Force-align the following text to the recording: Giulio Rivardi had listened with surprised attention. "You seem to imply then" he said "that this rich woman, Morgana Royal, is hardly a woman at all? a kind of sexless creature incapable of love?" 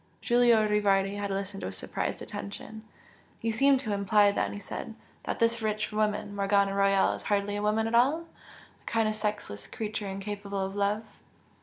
Giulio 0.19 0.67
Rivardi 0.67 1.13
had 1.17 1.29
listened 1.29 1.63
with 1.63 1.75
surprised 1.75 2.23
attention. 2.23 2.83
"You 3.39 3.51
seem 3.51 3.77
to 3.77 3.93
imply 3.93 4.31
then" 4.31 4.51
he 4.51 4.57
said 4.57 4.95
"that 5.25 5.37
this 5.37 5.61
rich 5.61 5.91
woman, 5.91 6.35
Morgana 6.35 6.73
Royal, 6.73 7.13
is 7.13 7.21
hardly 7.25 7.55
a 7.55 7.61
woman 7.61 7.85
at 7.85 7.93
all? 7.93 8.21
a 8.81 8.85
kind 8.87 9.07
of 9.07 9.13
sexless 9.13 9.67
creature 9.67 10.07
incapable 10.07 10.65
of 10.65 10.75
love?" 10.75 11.03